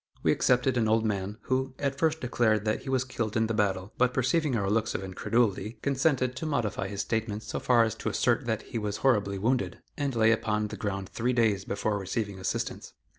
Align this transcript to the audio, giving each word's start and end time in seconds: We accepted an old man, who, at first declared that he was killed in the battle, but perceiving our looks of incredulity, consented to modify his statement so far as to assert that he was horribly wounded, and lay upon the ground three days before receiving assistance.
We 0.23 0.31
accepted 0.31 0.77
an 0.77 0.87
old 0.87 1.05
man, 1.05 1.37
who, 1.41 1.75
at 1.77 1.99
first 1.99 2.21
declared 2.21 2.65
that 2.65 2.81
he 2.81 2.89
was 2.89 3.03
killed 3.03 3.37
in 3.37 3.45
the 3.45 3.53
battle, 3.53 3.93
but 3.99 4.15
perceiving 4.15 4.55
our 4.55 4.67
looks 4.67 4.95
of 4.95 5.03
incredulity, 5.03 5.77
consented 5.83 6.35
to 6.37 6.45
modify 6.47 6.87
his 6.87 7.01
statement 7.01 7.43
so 7.43 7.59
far 7.59 7.83
as 7.83 7.93
to 7.97 8.09
assert 8.09 8.47
that 8.47 8.63
he 8.63 8.79
was 8.79 8.97
horribly 9.05 9.37
wounded, 9.37 9.77
and 9.97 10.15
lay 10.15 10.31
upon 10.31 10.69
the 10.69 10.75
ground 10.75 11.09
three 11.09 11.33
days 11.33 11.65
before 11.65 11.99
receiving 11.99 12.39
assistance. 12.39 12.93